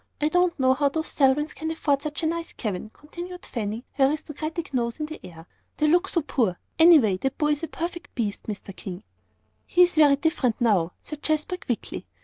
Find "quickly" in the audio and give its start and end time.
11.57-12.07